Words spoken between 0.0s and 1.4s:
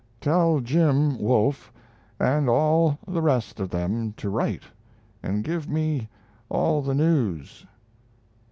Tell Jim